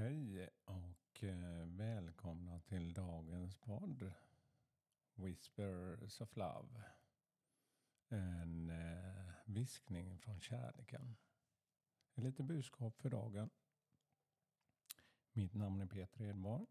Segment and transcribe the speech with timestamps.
[0.00, 4.12] Hej och eh, välkomna till dagens podd
[5.14, 6.82] Whispers of Love.
[8.08, 11.16] En eh, viskning från kärleken.
[12.14, 13.50] Ett litet budskap för dagen.
[15.32, 16.66] Mitt namn är Peter Edborg.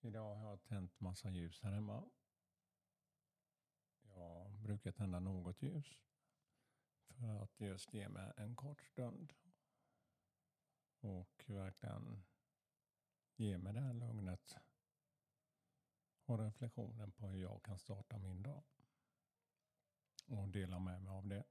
[0.00, 2.10] Idag har jag tänt massa ljus här hemma.
[4.02, 6.02] Jag brukar tända något ljus
[7.06, 9.32] för att just ge mig en kort stund
[11.10, 12.22] och verkligen
[13.36, 14.56] ge mig det här lugnet
[16.24, 18.62] och reflektionen på hur jag kan starta min dag.
[20.26, 21.44] Och dela med mig av det.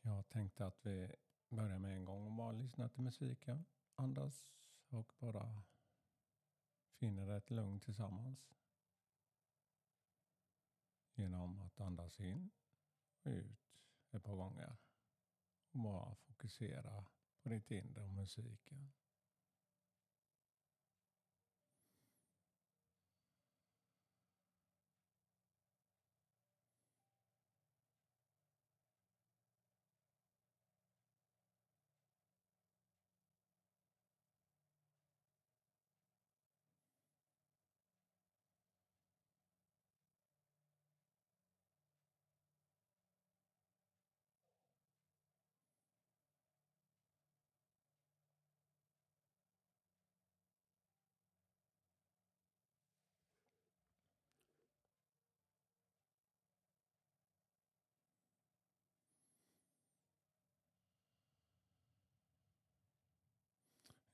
[0.00, 1.12] Jag tänkte att vi
[1.48, 3.64] börjar med en gång och bara lyssna till musiken,
[3.94, 4.52] andas
[4.88, 5.62] och bara
[6.92, 8.54] finner ett lugn tillsammans
[11.18, 12.50] genom att andas in
[13.22, 13.58] och ut
[14.10, 14.76] ett par gånger.
[15.70, 17.06] Och bara fokusera
[17.42, 18.92] på ditt inre och musiken.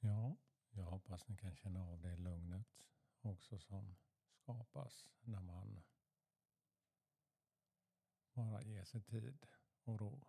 [0.07, 0.37] Ja,
[0.71, 2.89] jag hoppas ni kan känna av det lugnet
[3.21, 3.97] också som
[4.33, 5.83] skapas när man
[8.33, 9.47] bara ger sig tid
[9.85, 10.27] och ro.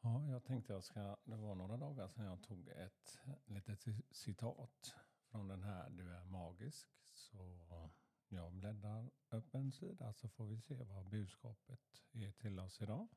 [0.00, 4.94] Ja, jag tänkte jag ska, det var några dagar sedan jag tog ett litet citat
[5.30, 6.88] från den här Du är magisk.
[7.04, 7.60] Så
[8.28, 13.08] jag bläddrar upp en sida så får vi se vad budskapet är till oss idag.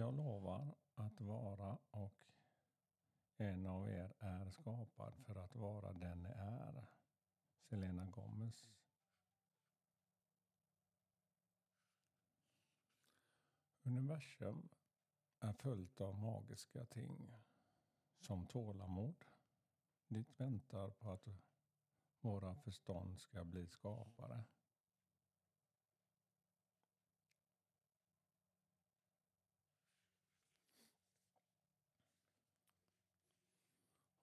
[0.00, 2.24] Jag lovar att vara och
[3.36, 6.86] en av er är skapad för att vara den ni är.
[7.62, 8.72] Selena Gomez.
[13.82, 14.68] Universum
[15.40, 17.34] är fullt av magiska ting
[18.18, 19.24] som tålamod.
[20.08, 21.28] Ditt väntar på att
[22.20, 24.44] våra förstånd ska bli skapare.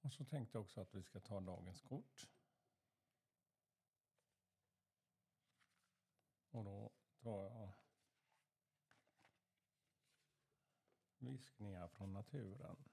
[0.08, 2.30] Och så tänkte jag också att vi ska ta dagens kort.
[6.50, 7.74] Och då tar jag
[11.18, 12.90] viskningar från naturen.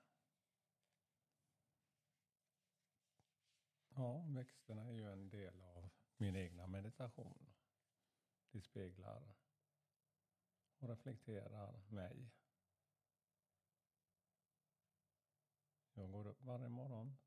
[3.88, 7.52] Ja, växterna är ju en del av min egna meditation.
[8.50, 9.34] De speglar
[10.78, 12.30] och reflekterar mig.
[15.94, 17.18] Jag går upp varje morgon,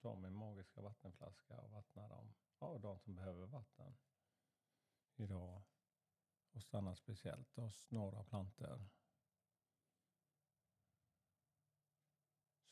[0.00, 2.34] tar min magiska vattenflaska och vattnar dem.
[2.58, 3.96] Ja, de som behöver vatten
[5.16, 5.62] idag.
[6.50, 8.88] Och stannar speciellt hos några planter.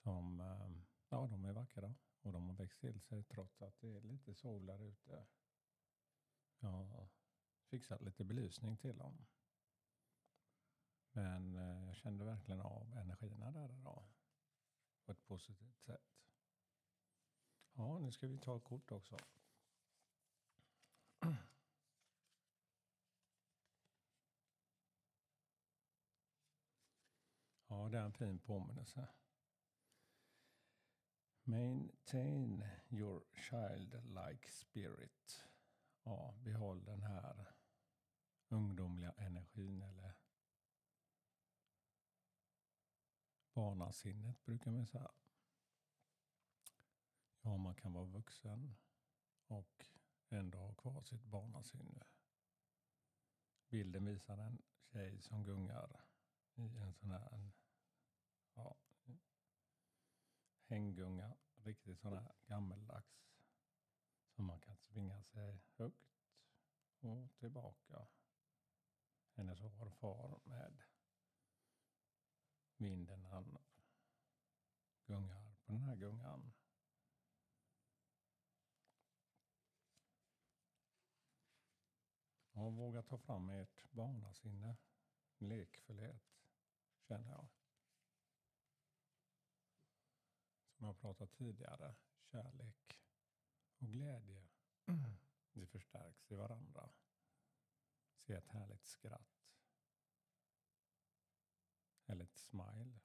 [0.03, 0.71] Som, eh,
[1.09, 1.95] ja de är vackra.
[2.22, 5.27] Och de har växt till sig trots att det är lite sol där ute.
[6.59, 7.09] Jag har
[7.67, 9.27] fixat lite belysning till dem.
[11.13, 14.04] Men eh, jag kände verkligen av energierna där idag
[15.10, 16.16] på ett positivt sätt.
[17.72, 19.16] Ja, nu ska vi ta ett kort också.
[27.66, 29.09] Ja, det är en fin påminnelse.
[31.42, 35.48] Maintain your childlike spirit.
[36.03, 37.54] Ja, behåll den här
[38.48, 40.20] ungdomliga energin eller
[43.60, 45.10] barnasinnet brukar man säga.
[47.42, 48.77] Ja, man kan vara vuxen
[49.47, 49.86] och
[50.28, 52.07] ändå ha kvar sitt barnasinne.
[53.68, 56.04] Bilden visar en tjej som gungar
[56.54, 57.51] i en sån här
[58.54, 58.77] ja,
[60.65, 61.36] hänggunga.
[61.56, 63.24] Riktigt sån här gammeldags.
[64.28, 66.10] Som man kan svinga sig högt
[67.01, 68.06] och tillbaka.
[69.34, 70.83] Hennes hårfar med
[72.80, 73.59] vinden han
[75.04, 76.53] gungar på den här gungan.
[82.53, 84.77] Och våga ta fram ert barnasinne,
[85.38, 86.22] lekfullhet,
[87.00, 87.48] känner jag.
[90.71, 93.00] Som jag pratat tidigare, kärlek
[93.78, 94.48] och glädje.
[95.53, 96.91] Det förstärks i varandra.
[98.16, 99.40] Se ett härligt skratt.
[102.10, 103.01] Eller ett smile.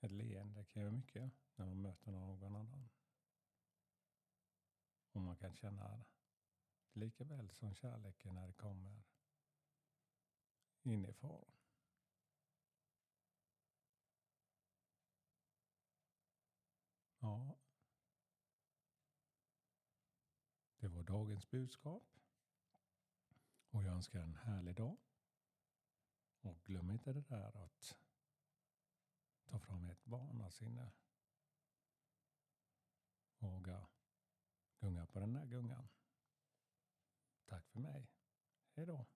[0.00, 2.88] Ett leende kan göra mycket när man möter någon annan.
[5.12, 6.04] Och man kan känna
[6.92, 9.02] lika väl som kärleken när det kommer
[10.82, 11.52] inifrån.
[17.18, 17.58] Ja.
[20.78, 22.18] Det var dagens budskap.
[23.70, 25.09] Och jag önskar en härlig dag.
[26.40, 27.98] Och glöm inte det där att
[29.46, 30.92] ta fram ett barnasinne.
[33.38, 33.86] Våga
[34.78, 35.88] gunga på den där gungan.
[37.46, 38.08] Tack för mig.
[38.74, 39.06] Hej då.